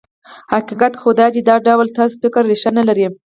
حقیقت 0.53 0.93
خو 1.01 1.09
دا 1.19 1.27
دی 1.33 1.39
چې 1.41 1.41
دا 1.49 1.55
ډول 1.67 1.87
طرز 1.97 2.13
فکر 2.21 2.41
ريښه 2.51 2.69
نه 2.77 2.83
لري. 2.87 3.07